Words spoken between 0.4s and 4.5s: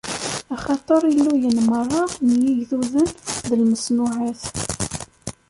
Axaṭer illuyen merra n yigduden d lmeṣnuɛat.